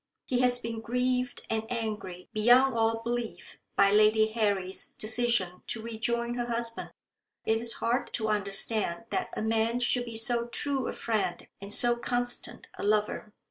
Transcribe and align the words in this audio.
He 0.25 0.39
has 0.39 0.57
been 0.57 0.81
grieved 0.81 1.45
and 1.47 1.71
angry 1.71 2.27
beyond 2.33 2.73
all 2.73 3.03
belief 3.03 3.59
by 3.75 3.91
Lady 3.91 4.31
Harry's 4.31 4.93
decision 4.93 5.61
to 5.67 5.79
rejoin 5.79 6.33
her 6.33 6.47
husband. 6.47 6.89
It 7.45 7.59
is 7.59 7.73
hard 7.73 8.11
to 8.13 8.27
understand 8.29 9.05
that 9.11 9.29
a 9.37 9.43
man 9.43 9.79
should 9.79 10.05
be 10.05 10.15
so 10.15 10.47
true 10.47 10.87
a 10.87 10.93
friend 10.93 11.47
and 11.61 11.71
so 11.71 11.97
constant 11.97 12.67
a 12.79 12.83
lover. 12.83 13.31